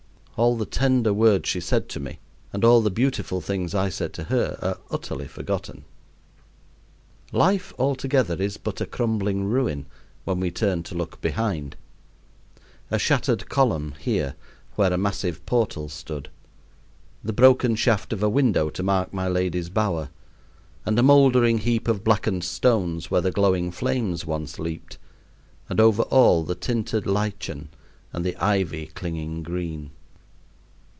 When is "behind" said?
11.21-11.75